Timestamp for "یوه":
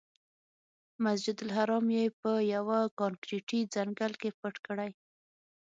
2.53-2.79